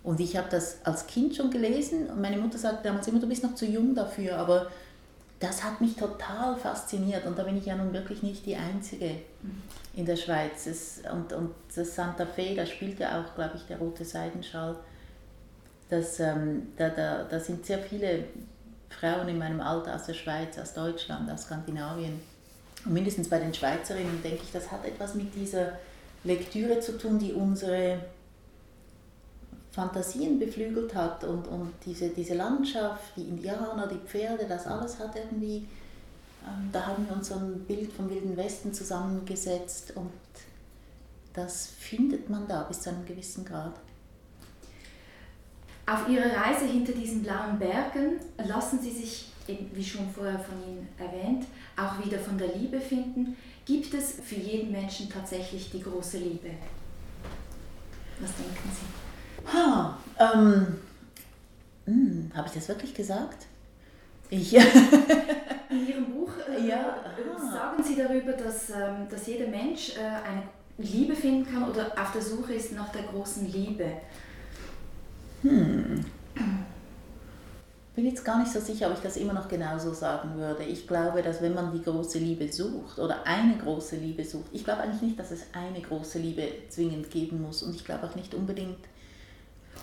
Und 0.02 0.20
ich 0.20 0.36
habe 0.36 0.48
das 0.50 0.78
als 0.84 1.06
Kind 1.06 1.34
schon 1.34 1.50
gelesen 1.50 2.08
und 2.08 2.20
meine 2.20 2.36
Mutter 2.36 2.58
sagte 2.58 2.84
damals 2.84 3.08
immer, 3.08 3.20
du 3.20 3.26
bist 3.26 3.42
noch 3.42 3.54
zu 3.54 3.64
jung 3.64 3.94
dafür, 3.94 4.36
aber 4.36 4.70
das 5.40 5.64
hat 5.64 5.80
mich 5.80 5.96
total 5.96 6.56
fasziniert 6.56 7.26
und 7.26 7.38
da 7.38 7.42
bin 7.42 7.56
ich 7.56 7.66
ja 7.66 7.74
nun 7.74 7.92
wirklich 7.92 8.22
nicht 8.22 8.44
die 8.44 8.56
Einzige 8.56 9.16
in 9.94 10.04
der 10.04 10.16
Schweiz. 10.16 10.66
Es, 10.66 11.00
und, 11.10 11.32
und 11.32 11.50
das 11.74 11.94
Santa 11.94 12.26
Fe, 12.26 12.54
da 12.54 12.66
spielt 12.66 12.98
ja 12.98 13.20
auch, 13.20 13.34
glaube 13.34 13.56
ich, 13.56 13.62
der 13.66 13.78
rote 13.78 14.04
Seidenschal. 14.04 14.76
Das, 15.88 16.20
ähm, 16.20 16.68
da, 16.76 16.90
da, 16.90 17.24
da 17.24 17.40
sind 17.40 17.64
sehr 17.64 17.78
viele 17.78 18.24
Frauen 18.90 19.28
in 19.28 19.38
meinem 19.38 19.60
Alter 19.60 19.94
aus 19.94 20.04
der 20.04 20.14
Schweiz, 20.14 20.58
aus 20.58 20.74
Deutschland, 20.74 21.30
aus 21.30 21.42
Skandinavien. 21.42 22.20
Und 22.84 22.92
mindestens 22.92 23.28
bei 23.28 23.38
den 23.38 23.54
Schweizerinnen 23.54 24.22
denke 24.22 24.40
ich, 24.42 24.52
das 24.52 24.70
hat 24.70 24.84
etwas 24.84 25.14
mit 25.14 25.34
dieser 25.34 25.78
Lektüre 26.24 26.80
zu 26.80 26.98
tun, 26.98 27.18
die 27.18 27.32
unsere 27.32 27.98
Fantasien 29.72 30.38
beflügelt 30.38 30.94
hat 30.94 31.24
und, 31.24 31.48
und 31.48 31.72
diese, 31.84 32.08
diese 32.10 32.34
Landschaft, 32.34 33.16
die 33.16 33.22
Indianer, 33.22 33.88
die 33.88 34.06
Pferde, 34.06 34.46
das 34.48 34.66
alles 34.66 34.98
hat 35.00 35.16
irgendwie, 35.16 35.66
ähm, 36.46 36.70
da 36.72 36.86
haben 36.86 37.06
wir 37.08 37.16
uns 37.16 37.28
so 37.28 37.34
ein 37.34 37.64
Bild 37.66 37.92
vom 37.92 38.08
Wilden 38.08 38.36
Westen 38.36 38.72
zusammengesetzt 38.72 39.92
und 39.96 40.12
das 41.32 41.66
findet 41.66 42.30
man 42.30 42.46
da 42.46 42.62
bis 42.62 42.82
zu 42.82 42.90
einem 42.90 43.04
gewissen 43.04 43.44
Grad. 43.44 43.74
Auf 45.86 46.08
Ihrer 46.08 46.34
Reise 46.34 46.64
hinter 46.64 46.92
diesen 46.92 47.22
blauen 47.22 47.58
Bergen 47.58 48.18
lassen 48.38 48.80
Sie 48.80 48.90
sich, 48.90 49.28
wie 49.46 49.84
schon 49.84 50.08
vorher 50.10 50.38
von 50.38 50.54
Ihnen 50.62 50.88
erwähnt, 50.98 51.44
auch 51.76 52.02
wieder 52.04 52.18
von 52.18 52.38
der 52.38 52.56
Liebe 52.56 52.80
finden. 52.80 53.36
Gibt 53.66 53.92
es 53.92 54.16
für 54.22 54.36
jeden 54.36 54.72
Menschen 54.72 55.10
tatsächlich 55.10 55.70
die 55.70 55.82
große 55.82 56.18
Liebe? 56.18 56.50
Was 58.20 58.30
denken 58.36 58.70
Sie? 58.72 59.56
Ha, 59.56 59.98
ähm, 60.18 60.78
hm, 61.84 62.32
habe 62.34 62.48
ich 62.48 62.54
das 62.54 62.68
wirklich 62.68 62.94
gesagt? 62.94 63.46
Ich. 64.30 64.54
In 65.70 65.88
Ihrem 65.88 66.14
Buch 66.14 66.30
äh, 66.48 66.66
ja, 66.66 66.96
sagen 67.52 67.82
Sie 67.82 67.96
darüber, 67.96 68.32
dass, 68.32 68.70
ähm, 68.70 69.08
dass 69.10 69.26
jeder 69.26 69.48
Mensch 69.48 69.96
äh, 69.96 70.00
eine 70.00 70.42
Liebe 70.78 71.14
finden 71.14 71.50
kann 71.50 71.68
oder 71.68 71.92
auf 72.00 72.12
der 72.12 72.22
Suche 72.22 72.54
ist 72.54 72.72
nach 72.72 72.90
der 72.90 73.02
großen 73.02 73.50
Liebe. 73.52 73.84
Hm. 75.44 76.04
Bin 77.94 78.06
jetzt 78.06 78.24
gar 78.24 78.40
nicht 78.40 78.50
so 78.50 78.58
sicher, 78.58 78.88
ob 78.88 78.94
ich 78.94 79.02
das 79.02 79.16
immer 79.16 79.34
noch 79.34 79.46
genauso 79.46 79.92
sagen 79.92 80.36
würde. 80.36 80.64
Ich 80.64 80.88
glaube, 80.88 81.22
dass 81.22 81.40
wenn 81.40 81.54
man 81.54 81.70
die 81.70 81.82
große 81.82 82.18
Liebe 82.18 82.52
sucht 82.52 82.98
oder 82.98 83.24
eine 83.24 83.56
große 83.56 83.96
Liebe 83.96 84.24
sucht, 84.24 84.46
ich 84.52 84.64
glaube 84.64 84.82
eigentlich 84.82 85.02
nicht, 85.02 85.18
dass 85.18 85.30
es 85.30 85.42
eine 85.52 85.80
große 85.80 86.18
Liebe 86.18 86.48
zwingend 86.70 87.10
geben 87.10 87.40
muss 87.42 87.62
und 87.62 87.76
ich 87.76 87.84
glaube 87.84 88.08
auch 88.08 88.16
nicht 88.16 88.34
unbedingt, 88.34 88.78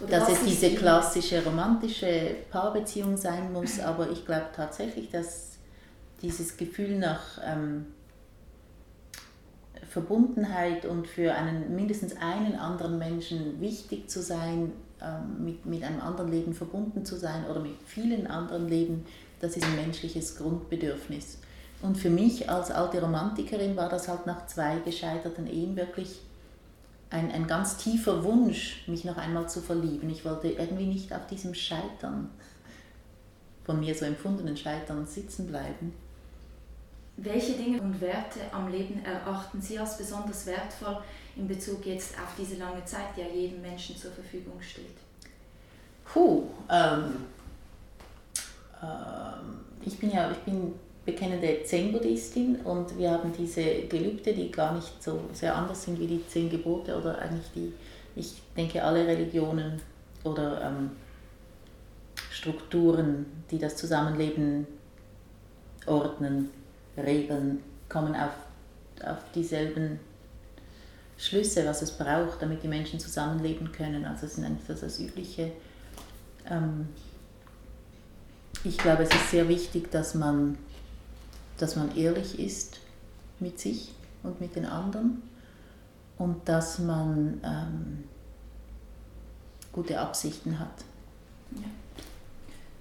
oder 0.01 0.19
dass 0.19 0.29
es 0.29 0.43
diese 0.43 0.71
klassische 0.71 1.43
romantische 1.43 2.35
Paarbeziehung 2.49 3.15
sein 3.15 3.53
muss, 3.53 3.79
aber 3.79 4.09
ich 4.09 4.25
glaube 4.25 4.47
tatsächlich, 4.53 5.09
dass 5.09 5.59
dieses 6.21 6.57
Gefühl 6.57 6.97
nach, 6.97 7.21
ähm, 7.45 7.85
Verbundenheit 9.91 10.85
und 10.85 11.05
für 11.05 11.33
einen 11.33 11.75
mindestens 11.75 12.15
einen 12.17 12.55
anderen 12.55 12.97
Menschen 12.97 13.59
wichtig 13.59 14.09
zu 14.09 14.21
sein, 14.21 14.71
ähm, 15.03 15.43
mit, 15.43 15.65
mit 15.65 15.83
einem 15.83 16.01
anderen 16.01 16.31
Leben 16.31 16.53
verbunden 16.53 17.05
zu 17.05 17.17
sein 17.17 17.45
oder 17.49 17.59
mit 17.59 17.73
vielen 17.85 18.27
anderen 18.27 18.67
Leben, 18.67 19.05
das 19.39 19.57
ist 19.57 19.65
ein 19.65 19.75
menschliches 19.75 20.37
Grundbedürfnis. 20.37 21.39
Und 21.81 21.97
für 21.97 22.09
mich 22.09 22.49
als 22.49 22.69
alte 22.69 23.01
Romantikerin 23.01 23.75
war 23.75 23.89
das 23.89 24.07
halt 24.07 24.27
nach 24.27 24.45
zwei 24.45 24.77
gescheiterten 24.79 25.47
Ehen 25.47 25.75
wirklich 25.75 26.21
ein, 27.09 27.31
ein 27.31 27.47
ganz 27.47 27.77
tiefer 27.77 28.23
Wunsch, 28.23 28.83
mich 28.87 29.03
noch 29.03 29.17
einmal 29.17 29.49
zu 29.49 29.61
verlieben. 29.61 30.09
Ich 30.09 30.23
wollte 30.23 30.49
irgendwie 30.49 30.85
nicht 30.85 31.13
auf 31.13 31.25
diesem 31.27 31.53
Scheitern, 31.53 32.29
von 33.63 33.79
mir 33.79 33.93
so 33.95 34.05
empfundenen 34.05 34.57
Scheitern 34.57 35.05
sitzen 35.05 35.47
bleiben. 35.47 35.93
Welche 37.23 37.53
Dinge 37.53 37.79
und 37.79 38.01
Werte 38.01 38.39
am 38.51 38.71
Leben 38.71 39.05
erachten 39.05 39.61
Sie 39.61 39.77
als 39.77 39.95
besonders 39.95 40.47
wertvoll 40.47 40.97
in 41.35 41.47
Bezug 41.47 41.85
jetzt 41.85 42.15
auf 42.15 42.33
diese 42.35 42.55
lange 42.55 42.83
Zeit, 42.83 43.15
die 43.15 43.21
ja 43.21 43.27
jedem 43.27 43.61
Menschen 43.61 43.95
zur 43.95 44.11
Verfügung 44.11 44.59
steht? 44.59 44.97
Puh, 46.03 46.45
ähm, 46.67 47.17
ähm, 48.81 49.59
ich 49.85 49.99
bin 49.99 50.11
ja 50.11 50.31
ich 50.31 50.39
bin 50.39 50.73
bekennende 51.05 51.63
Zen-Buddhistin 51.63 52.55
und 52.61 52.97
wir 52.97 53.11
haben 53.11 53.31
diese 53.37 53.63
Gelübde, 53.83 54.33
die 54.33 54.51
gar 54.51 54.73
nicht 54.73 55.01
so 55.01 55.21
sehr 55.31 55.55
anders 55.55 55.83
sind 55.83 55.99
wie 55.99 56.07
die 56.07 56.27
zehn 56.27 56.49
Gebote 56.49 56.97
oder 56.97 57.19
eigentlich 57.19 57.51
die, 57.53 57.73
ich 58.15 58.41
denke, 58.57 58.83
alle 58.83 59.05
Religionen 59.05 59.79
oder 60.23 60.59
ähm, 60.61 60.91
Strukturen, 62.31 63.27
die 63.51 63.59
das 63.59 63.75
Zusammenleben 63.75 64.65
ordnen, 65.85 66.49
regeln, 67.03 67.63
kommen 67.89 68.15
auf, 68.15 68.31
auf 69.05 69.19
dieselben 69.33 69.99
Schlüsse, 71.17 71.65
was 71.65 71.81
es 71.81 71.91
braucht, 71.91 72.41
damit 72.41 72.63
die 72.63 72.67
Menschen 72.67 72.99
zusammenleben 72.99 73.71
können. 73.71 74.05
Also 74.05 74.25
es 74.25 74.35
sind 74.35 74.59
das, 74.67 74.81
das 74.81 74.99
Übliche. 74.99 75.51
Ähm, 76.49 76.89
ich 78.63 78.77
glaube, 78.77 79.03
es 79.03 79.09
ist 79.09 79.31
sehr 79.31 79.47
wichtig, 79.47 79.91
dass 79.91 80.15
man 80.15 80.57
dass 81.61 81.75
man 81.75 81.95
ehrlich 81.95 82.39
ist 82.39 82.79
mit 83.39 83.59
sich 83.59 83.93
und 84.23 84.41
mit 84.41 84.55
den 84.55 84.65
anderen 84.65 85.21
und 86.17 86.47
dass 86.47 86.79
man 86.79 87.39
ähm, 87.43 88.03
gute 89.71 89.99
Absichten 89.99 90.59
hat. 90.59 90.83
Ja. 91.55 91.67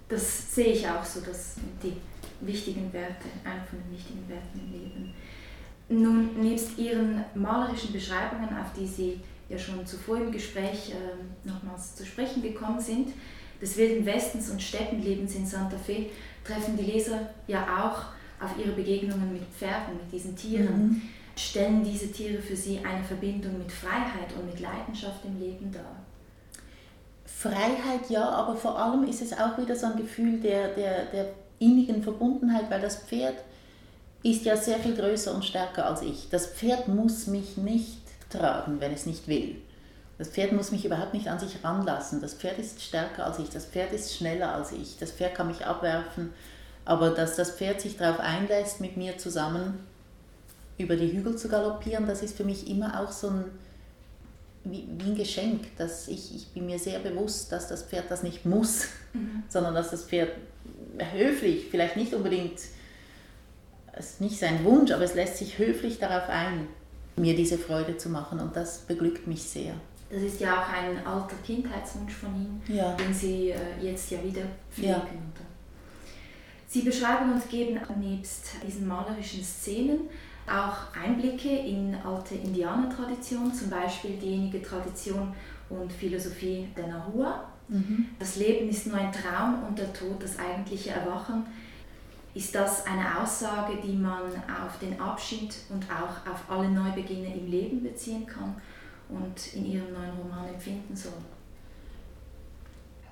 Das 0.09 0.53
sehe 0.53 0.73
ich 0.73 0.87
auch 0.87 1.05
so, 1.05 1.21
dass 1.21 1.55
die 1.83 1.95
wichtigen 2.41 2.91
Werte, 2.93 3.27
einer 3.43 3.63
von 3.63 3.79
den 3.79 3.97
wichtigen 3.97 4.27
Werten 4.27 4.59
im 4.59 4.71
Leben. 4.71 5.13
Nun, 5.89 6.41
nebst 6.41 6.77
Ihren 6.77 7.23
malerischen 7.35 7.91
Beschreibungen, 7.91 8.49
auf 8.49 8.73
die 8.77 8.87
Sie 8.87 9.19
ja 9.49 9.57
schon 9.57 9.85
zuvor 9.85 10.17
im 10.17 10.31
Gespräch 10.31 10.91
äh, 10.91 11.47
nochmals 11.47 11.95
zu 11.95 12.05
sprechen 12.05 12.41
gekommen 12.41 12.79
sind, 12.79 13.09
des 13.61 13.77
wilden 13.77 14.05
Westens 14.05 14.49
und 14.49 14.61
Städtenlebens 14.61 15.35
in 15.35 15.45
Santa 15.45 15.77
Fe, 15.77 16.07
treffen 16.43 16.77
die 16.77 16.83
Leser 16.83 17.29
ja 17.47 17.63
auch 17.85 18.43
auf 18.43 18.57
ihre 18.57 18.71
Begegnungen 18.71 19.33
mit 19.33 19.43
Pferden, 19.43 19.97
mit 19.97 20.11
diesen 20.11 20.35
Tieren. 20.35 20.87
Mhm. 20.87 21.01
Stellen 21.35 21.83
diese 21.83 22.11
Tiere 22.11 22.41
für 22.41 22.55
Sie 22.55 22.79
eine 22.79 23.03
Verbindung 23.03 23.57
mit 23.57 23.71
Freiheit 23.71 24.33
und 24.37 24.47
mit 24.47 24.59
Leidenschaft 24.59 25.23
im 25.25 25.39
Leben 25.39 25.71
dar? 25.71 25.95
Freiheit 27.25 28.09
ja, 28.09 28.27
aber 28.29 28.55
vor 28.55 28.77
allem 28.77 29.07
ist 29.07 29.21
es 29.21 29.33
auch 29.33 29.57
wieder 29.57 29.75
so 29.75 29.87
ein 29.87 29.97
Gefühl 29.97 30.39
der, 30.39 30.69
der, 30.75 31.05
der 31.05 31.33
innigen 31.61 32.03
Verbundenheit, 32.03 32.69
weil 32.69 32.81
das 32.81 32.97
Pferd 32.97 33.35
ist 34.23 34.45
ja 34.45 34.57
sehr 34.57 34.77
viel 34.79 34.95
größer 34.95 35.33
und 35.33 35.45
stärker 35.45 35.85
als 35.85 36.01
ich. 36.01 36.27
Das 36.29 36.47
Pferd 36.47 36.87
muss 36.87 37.27
mich 37.27 37.57
nicht 37.57 38.01
tragen, 38.29 38.79
wenn 38.79 38.91
es 38.91 39.05
nicht 39.05 39.27
will. 39.27 39.55
Das 40.17 40.29
Pferd 40.29 40.51
muss 40.51 40.71
mich 40.71 40.85
überhaupt 40.85 41.13
nicht 41.13 41.27
an 41.27 41.39
sich 41.39 41.63
ranlassen. 41.63 42.21
Das 42.21 42.35
Pferd 42.35 42.59
ist 42.59 42.81
stärker 42.81 43.25
als 43.25 43.39
ich. 43.39 43.49
Das 43.49 43.65
Pferd 43.65 43.91
ist 43.91 44.15
schneller 44.15 44.53
als 44.53 44.71
ich. 44.71 44.97
Das 44.99 45.11
Pferd 45.11 45.33
kann 45.33 45.47
mich 45.47 45.65
abwerfen. 45.65 46.31
Aber 46.85 47.11
dass 47.11 47.35
das 47.35 47.51
Pferd 47.51 47.81
sich 47.81 47.97
darauf 47.97 48.19
einlässt, 48.19 48.81
mit 48.81 48.97
mir 48.97 49.17
zusammen 49.17 49.79
über 50.77 50.95
die 50.95 51.11
Hügel 51.11 51.35
zu 51.37 51.47
galoppieren, 51.47 52.07
das 52.07 52.21
ist 52.21 52.37
für 52.37 52.43
mich 52.43 52.69
immer 52.69 52.99
auch 52.99 53.11
so 53.11 53.29
ein, 53.29 53.45
wie, 54.63 54.87
wie 54.97 55.11
ein 55.11 55.15
Geschenk. 55.15 55.75
Dass 55.77 56.07
ich, 56.07 56.35
ich 56.35 56.47
bin 56.49 56.67
mir 56.67 56.77
sehr 56.77 56.99
bewusst, 56.99 57.51
dass 57.51 57.67
das 57.67 57.81
Pferd 57.83 58.05
das 58.09 58.21
nicht 58.21 58.45
muss, 58.45 58.85
mhm. 59.13 59.43
sondern 59.49 59.73
dass 59.73 59.89
das 59.89 60.03
Pferd 60.03 60.29
höflich, 61.13 61.67
vielleicht 61.69 61.97
nicht 61.97 62.13
unbedingt, 62.13 62.59
es 63.93 64.11
ist 64.11 64.21
nicht 64.21 64.39
sein 64.39 64.63
Wunsch, 64.63 64.91
aber 64.91 65.03
es 65.03 65.15
lässt 65.15 65.37
sich 65.37 65.57
höflich 65.57 65.99
darauf 65.99 66.29
ein, 66.29 66.67
mir 67.15 67.35
diese 67.35 67.57
Freude 67.57 67.97
zu 67.97 68.09
machen 68.09 68.39
und 68.39 68.55
das 68.55 68.79
beglückt 68.79 69.27
mich 69.27 69.43
sehr. 69.43 69.73
Das 70.09 70.21
ist 70.21 70.41
ja 70.41 70.61
auch 70.61 70.67
ein 70.67 71.05
alter 71.05 71.35
Kindheitswunsch 71.45 72.13
von 72.13 72.35
Ihnen, 72.35 72.61
ja. 72.67 72.93
den 72.95 73.13
Sie 73.13 73.51
äh, 73.51 73.57
jetzt 73.81 74.11
ja 74.11 74.21
wieder 74.23 74.41
pflegen. 74.69 74.91
Ja. 74.91 75.07
Sie 76.67 76.81
beschreiben 76.81 77.31
und 77.33 77.49
geben 77.49 77.79
nebst 77.99 78.51
diesen 78.65 78.87
malerischen 78.87 79.43
Szenen 79.43 80.09
auch 80.47 80.95
Einblicke 80.95 81.49
in 81.49 81.95
alte 82.03 82.35
Indianertraditionen, 82.35 83.53
zum 83.53 83.69
Beispiel 83.69 84.17
diejenige 84.17 84.61
Tradition 84.61 85.33
und 85.69 85.91
Philosophie 85.91 86.67
der 86.75 86.87
Nahua. 86.87 87.45
Mhm. 87.71 88.09
Das 88.19 88.35
Leben 88.35 88.69
ist 88.69 88.87
nur 88.87 88.97
ein 88.97 89.11
Traum 89.13 89.63
und 89.67 89.79
der 89.79 89.91
Tod 89.93 90.21
das 90.21 90.37
eigentliche 90.37 90.91
Erwachen. 90.91 91.45
Ist 92.33 92.53
das 92.53 92.85
eine 92.85 93.19
Aussage, 93.19 93.77
die 93.83 93.93
man 93.93 94.23
auf 94.23 94.77
den 94.79 94.99
Abschied 94.99 95.55
und 95.69 95.85
auch 95.89 96.29
auf 96.29 96.49
alle 96.49 96.69
Neubeginne 96.69 97.33
im 97.33 97.49
Leben 97.49 97.81
beziehen 97.81 98.25
kann 98.25 98.55
und 99.09 99.53
in 99.53 99.65
Ihrem 99.65 99.91
neuen 99.93 100.17
Roman 100.21 100.47
empfinden 100.47 100.95
soll? 100.95 101.13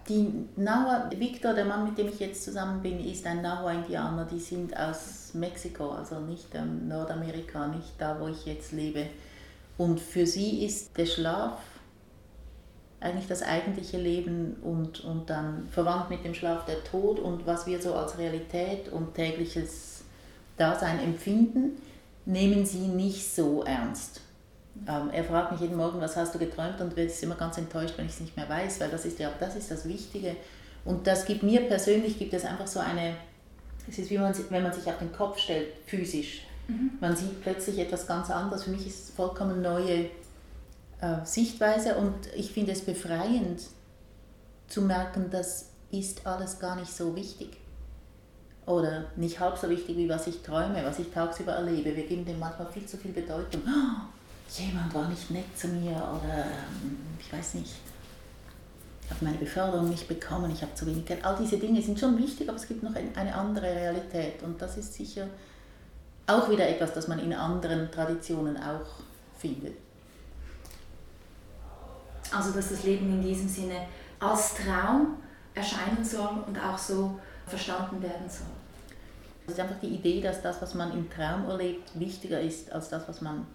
Die 0.07 0.27
Nahua, 0.55 1.09
Victor, 1.15 1.53
der 1.53 1.65
Mann, 1.65 1.85
mit 1.85 1.97
dem 1.97 2.07
ich 2.09 2.19
jetzt 2.19 2.43
zusammen 2.43 2.81
bin, 2.81 2.99
ist 3.05 3.25
ein 3.25 3.41
Nahua-Indianer. 3.41 4.25
Die 4.25 4.39
sind 4.39 4.75
aus 4.75 5.33
Mexiko, 5.33 5.91
also 5.91 6.19
nicht 6.19 6.53
ähm, 6.55 6.87
Nordamerika, 6.87 7.67
nicht 7.67 7.93
da, 7.97 8.19
wo 8.19 8.27
ich 8.27 8.45
jetzt 8.45 8.71
lebe. 8.71 9.05
Und 9.77 9.99
für 9.99 10.25
sie 10.25 10.65
ist 10.65 10.97
der 10.97 11.05
Schlaf 11.05 11.59
eigentlich 13.01 13.27
das 13.27 13.43
eigentliche 13.43 13.97
Leben 13.97 14.57
und, 14.61 15.01
und 15.01 15.29
dann 15.29 15.67
verwandt 15.69 16.09
mit 16.09 16.23
dem 16.25 16.33
Schlaf 16.33 16.65
der 16.65 16.83
Tod 16.83 17.19
und 17.19 17.45
was 17.47 17.65
wir 17.65 17.81
so 17.81 17.93
als 17.93 18.17
Realität 18.17 18.89
und 18.89 19.13
tägliches 19.13 20.03
Dasein 20.57 20.99
empfinden, 20.99 21.81
nehmen 22.25 22.65
sie 22.65 22.87
nicht 22.87 23.33
so 23.33 23.63
ernst. 23.63 24.21
Ähm, 24.87 25.09
er 25.11 25.23
fragt 25.23 25.51
mich 25.51 25.61
jeden 25.61 25.77
Morgen, 25.77 25.99
was 26.01 26.15
hast 26.15 26.35
du 26.35 26.39
geträumt 26.39 26.79
und 26.81 26.97
ist 26.97 27.23
immer 27.23 27.35
ganz 27.35 27.57
enttäuscht, 27.57 27.93
wenn 27.97 28.05
ich 28.05 28.13
es 28.13 28.19
nicht 28.19 28.35
mehr 28.35 28.47
weiß, 28.47 28.79
weil 28.81 28.89
das 28.89 29.05
ist 29.05 29.19
ja 29.19 29.31
das 29.39 29.55
ist 29.55 29.71
das 29.71 29.87
Wichtige. 29.87 30.35
Und 30.85 31.07
das 31.07 31.25
gibt 31.25 31.43
mir 31.43 31.61
persönlich 31.61 32.17
gibt 32.17 32.33
es 32.33 32.45
einfach 32.45 32.67
so 32.67 32.79
eine, 32.79 33.15
es 33.87 33.97
ist 33.97 34.09
wie 34.09 34.17
man, 34.17 34.33
wenn 34.49 34.63
man 34.63 34.73
sich 34.73 34.87
auf 34.87 34.99
den 34.99 35.11
Kopf 35.11 35.37
stellt, 35.37 35.67
physisch. 35.85 36.43
Mhm. 36.67 36.91
Man 36.99 37.15
sieht 37.15 37.41
plötzlich 37.41 37.79
etwas 37.79 38.07
ganz 38.07 38.29
anderes. 38.29 38.63
Für 38.63 38.71
mich 38.71 38.85
ist 38.85 39.03
es 39.03 39.09
vollkommen 39.09 39.61
neue 39.61 40.09
äh, 41.01 41.25
Sichtweise 41.25 41.95
und 41.95 42.15
ich 42.35 42.51
finde 42.51 42.71
es 42.71 42.81
befreiend 42.81 43.61
zu 44.67 44.81
merken, 44.81 45.29
das 45.29 45.69
ist 45.91 46.25
alles 46.25 46.59
gar 46.59 46.75
nicht 46.75 46.93
so 46.93 47.15
wichtig. 47.15 47.57
Oder 48.65 49.05
nicht 49.15 49.39
halb 49.39 49.57
so 49.57 49.69
wichtig, 49.69 49.97
wie 49.97 50.07
was 50.07 50.27
ich 50.27 50.43
träume, 50.43 50.83
was 50.83 50.99
ich 50.99 51.09
tagsüber 51.09 51.53
erlebe. 51.53 51.95
Wir 51.95 52.05
geben 52.05 52.23
dem 52.23 52.37
manchmal 52.37 52.71
viel 52.71 52.85
zu 52.85 52.97
viel 52.97 53.11
Bedeutung. 53.11 53.61
Oh, 53.65 54.59
jemand 54.59 54.93
war 54.93 55.09
nicht 55.09 55.31
nett 55.31 55.57
zu 55.57 55.67
mir 55.69 55.95
oder 55.95 56.45
ähm, 56.45 56.97
ich 57.19 57.33
weiß 57.33 57.55
nicht, 57.55 57.73
ich 59.03 59.09
habe 59.09 59.25
meine 59.25 59.37
Beförderung 59.39 59.89
nicht 59.89 60.07
bekommen, 60.07 60.51
ich 60.51 60.61
habe 60.61 60.75
zu 60.75 60.85
wenig 60.85 61.05
Geld. 61.05 61.25
All 61.25 61.35
diese 61.35 61.57
Dinge 61.57 61.81
sind 61.81 61.99
schon 61.99 62.15
wichtig, 62.17 62.47
aber 62.47 62.57
es 62.57 62.67
gibt 62.67 62.83
noch 62.83 62.93
eine 62.93 63.33
andere 63.33 63.65
Realität 63.65 64.43
und 64.43 64.61
das 64.61 64.77
ist 64.77 64.93
sicher 64.93 65.27
auch 66.27 66.47
wieder 66.49 66.67
etwas, 66.67 66.93
das 66.93 67.07
man 67.07 67.17
in 67.17 67.33
anderen 67.33 67.89
Traditionen 67.91 68.55
auch 68.57 68.85
findet. 69.35 69.73
Also 72.31 72.51
dass 72.51 72.69
das 72.69 72.83
Leben 72.83 73.11
in 73.11 73.21
diesem 73.21 73.47
Sinne 73.47 73.87
als 74.19 74.55
Traum 74.55 75.17
erscheinen 75.55 76.03
soll 76.03 76.43
und 76.45 76.57
auch 76.57 76.77
so 76.77 77.19
verstanden 77.47 78.01
werden 78.01 78.29
soll. 78.29 78.47
Es 79.47 79.53
ist 79.53 79.59
einfach 79.59 79.79
die 79.81 79.87
Idee, 79.87 80.21
dass 80.21 80.41
das, 80.41 80.61
was 80.61 80.75
man 80.75 80.91
im 80.93 81.09
Traum 81.09 81.49
erlebt, 81.49 81.89
wichtiger 81.99 82.39
ist 82.39 82.71
als 82.71 82.89
das, 82.89 83.07
was 83.07 83.21
man 83.21 83.47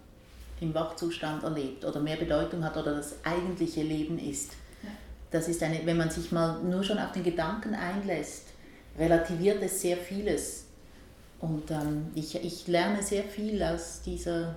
im 0.59 0.73
Wachzustand 0.73 1.43
erlebt 1.43 1.85
oder 1.85 1.99
mehr 1.99 2.17
Bedeutung 2.17 2.63
hat 2.63 2.75
oder 2.75 2.95
das 2.95 3.15
eigentliche 3.23 3.81
Leben 3.81 4.19
ist. 4.19 4.53
Das 5.31 5.47
ist 5.47 5.61
eine, 5.63 5.85
wenn 5.85 5.97
man 5.97 6.09
sich 6.09 6.31
mal 6.31 6.61
nur 6.63 6.83
schon 6.83 6.97
auf 6.97 7.11
den 7.11 7.23
Gedanken 7.23 7.75
einlässt, 7.75 8.47
relativiert 8.97 9.61
es 9.61 9.81
sehr 9.81 9.97
vieles. 9.97 10.65
Und 11.39 11.69
ähm, 11.71 12.07
ich, 12.15 12.35
ich 12.35 12.67
lerne 12.67 13.01
sehr 13.03 13.23
viel 13.23 13.61
aus 13.61 14.01
dieser 14.05 14.55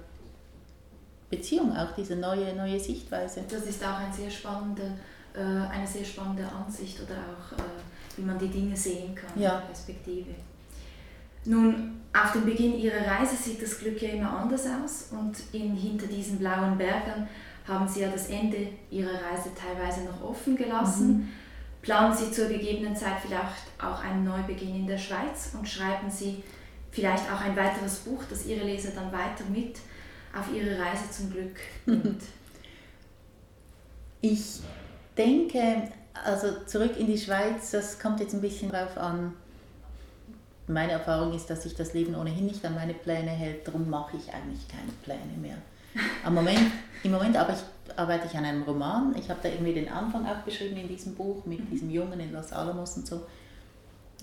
Beziehung, 1.31 1.77
auch 1.77 1.93
diese 1.97 2.17
neue, 2.17 2.55
neue 2.55 2.81
Sichtweise. 2.81 3.43
Das 3.49 3.65
ist 3.65 3.85
auch 3.85 3.99
ein 3.99 4.13
sehr 4.13 4.31
spannende, 4.31 4.95
äh, 5.35 5.41
eine 5.41 5.87
sehr 5.87 6.05
spannende 6.05 6.45
Ansicht 6.49 6.99
oder 7.01 7.17
auch, 7.17 7.59
äh, 7.59 7.63
wie 8.17 8.23
man 8.23 8.39
die 8.39 8.49
Dinge 8.49 8.77
sehen 8.77 9.15
kann, 9.15 9.41
ja. 9.41 9.61
Perspektive. 9.61 10.31
Nun, 11.45 12.01
auf 12.13 12.33
den 12.33 12.45
Beginn 12.45 12.79
ihrer 12.79 13.07
Reise 13.07 13.37
sieht 13.37 13.63
das 13.63 13.79
Glück 13.79 14.01
ja 14.01 14.11
immer 14.11 14.31
anders 14.31 14.67
aus 14.67 15.09
und 15.13 15.37
in, 15.53 15.75
hinter 15.75 16.07
diesen 16.07 16.39
blauen 16.39 16.77
Bergen 16.77 17.29
haben 17.67 17.87
sie 17.87 18.01
ja 18.01 18.09
das 18.09 18.29
Ende 18.29 18.69
ihrer 18.91 19.13
Reise 19.13 19.51
teilweise 19.55 20.05
noch 20.05 20.23
offen 20.23 20.57
gelassen. 20.57 21.09
Mhm. 21.09 21.29
Planen 21.83 22.15
Sie 22.15 22.31
zur 22.31 22.49
gegebenen 22.49 22.97
Zeit 22.97 23.19
vielleicht 23.23 23.69
auch 23.79 24.03
einen 24.03 24.25
Neubeginn 24.25 24.75
in 24.75 24.87
der 24.87 24.99
Schweiz 24.99 25.53
und 25.57 25.69
schreiben 25.69 26.11
Sie 26.11 26.43
vielleicht 26.91 27.31
auch 27.31 27.41
ein 27.41 27.57
weiteres 27.57 27.97
Buch, 28.01 28.23
das 28.29 28.47
Ihre 28.47 28.65
Leser 28.65 28.91
dann 28.95 29.13
weiter 29.13 29.45
mit 29.53 29.79
auf 30.41 30.55
ihre 30.55 30.79
Reise 30.79 31.11
zum 31.11 31.31
Glück 31.31 31.57
nimmt? 31.87 32.23
Ich 34.21 34.61
denke, 35.17 35.91
also 36.25 36.49
zurück 36.67 36.99
in 36.99 37.07
die 37.07 37.19
Schweiz, 37.19 37.71
das 37.71 37.99
kommt 37.99 38.21
jetzt 38.21 38.35
ein 38.35 38.41
bisschen 38.41 38.71
drauf 38.71 38.97
an. 38.97 39.35
Meine 40.67 40.93
Erfahrung 40.93 41.33
ist, 41.33 41.49
dass 41.49 41.63
sich 41.63 41.75
das 41.75 41.95
Leben 41.95 42.15
ohnehin 42.15 42.47
nicht 42.47 42.65
an 42.65 42.75
meine 42.75 42.95
Pläne 42.95 43.31
hält, 43.31 43.67
darum 43.67 43.89
mache 43.89 44.17
ich 44.17 44.33
eigentlich 44.35 44.67
keine 44.69 44.93
Pläne 45.03 45.39
mehr. 45.41 45.57
Am 46.25 46.35
Moment, 46.35 46.71
Im 47.03 47.13
Moment 47.13 47.37
arbeite 47.37 47.61
ich, 47.87 47.99
arbeite 47.99 48.27
ich 48.27 48.37
an 48.37 48.45
einem 48.45 48.63
Roman. 48.63 49.15
Ich 49.17 49.31
habe 49.31 49.41
da 49.43 49.49
irgendwie 49.49 49.75
den 49.75 49.89
Anfang 49.89 50.27
abgeschrieben 50.27 50.77
in 50.77 50.89
diesem 50.89 51.15
Buch 51.15 51.45
mit 51.47 51.61
mhm. 51.61 51.71
diesem 51.71 51.91
Jungen 51.91 52.19
in 52.21 52.33
Los 52.33 52.53
Alamos 52.53 52.97
und 52.97 53.07
so. 53.07 53.27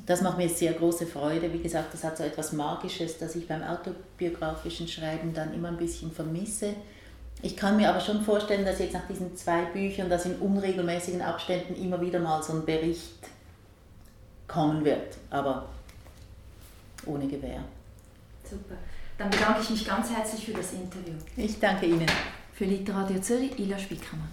Das 0.05 0.21
macht 0.21 0.37
mir 0.37 0.49
sehr 0.49 0.73
große 0.73 1.07
Freude. 1.07 1.51
Wie 1.51 1.61
gesagt, 1.61 1.93
das 1.93 2.03
hat 2.03 2.17
so 2.17 2.23
etwas 2.23 2.51
Magisches, 2.53 3.17
das 3.17 3.35
ich 3.35 3.47
beim 3.47 3.63
autobiografischen 3.63 4.87
Schreiben 4.87 5.33
dann 5.33 5.53
immer 5.53 5.69
ein 5.69 5.77
bisschen 5.77 6.11
vermisse. 6.11 6.73
Ich 7.41 7.55
kann 7.55 7.77
mir 7.77 7.89
aber 7.89 7.99
schon 7.99 8.21
vorstellen, 8.21 8.65
dass 8.65 8.79
jetzt 8.79 8.93
nach 8.93 9.07
diesen 9.07 9.35
zwei 9.35 9.65
Büchern, 9.65 10.09
dass 10.09 10.25
in 10.25 10.35
unregelmäßigen 10.37 11.21
Abständen 11.21 11.75
immer 11.75 11.99
wieder 12.01 12.19
mal 12.19 12.41
so 12.41 12.53
ein 12.53 12.65
Bericht 12.65 13.19
kommen 14.47 14.83
wird, 14.85 15.17
aber 15.29 15.69
ohne 17.05 17.27
Gewähr. 17.27 17.63
Super. 18.43 18.75
Dann 19.17 19.29
bedanke 19.29 19.61
ich 19.61 19.69
mich 19.69 19.85
ganz 19.85 20.09
herzlich 20.11 20.45
für 20.45 20.53
das 20.53 20.73
Interview. 20.73 21.13
Ich 21.37 21.59
danke 21.59 21.85
Ihnen. 21.85 22.07
Für 22.53 22.65
Literadio 22.65 23.19
Zürich, 23.19 23.57
Ila 23.59 23.77
Spickermann. 23.77 24.29